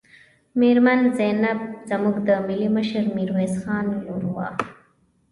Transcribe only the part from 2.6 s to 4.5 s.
مشر میرویس خان لور وه.